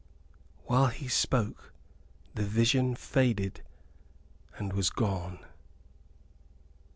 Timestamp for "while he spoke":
0.65-1.75